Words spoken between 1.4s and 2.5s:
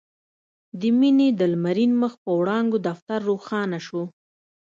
لمرين مخ په